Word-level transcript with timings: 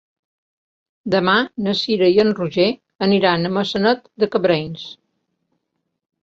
Demà 1.15 1.35
na 1.67 1.75
Cira 1.81 2.07
i 2.15 2.17
en 2.23 2.31
Roger 2.39 2.65
aniran 3.09 3.45
a 3.45 3.53
Maçanet 3.59 4.03
de 4.25 4.31
Cabrenys. 4.37 4.89